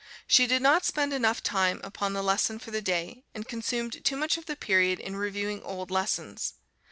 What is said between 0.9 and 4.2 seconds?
enough time upon the lesson for the day, and consumed too